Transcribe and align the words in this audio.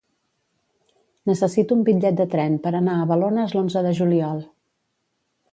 Necessito 1.31 1.77
un 1.79 1.83
bitllet 1.91 2.17
de 2.21 2.27
tren 2.33 2.57
per 2.65 2.73
anar 2.81 2.97
a 3.03 3.07
Balones 3.15 3.57
l'onze 3.59 3.87
de 3.89 3.95
juliol. 4.03 4.43